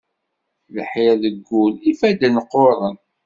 [0.75, 2.95] Lḥir deg ul, ifadden qquṛen.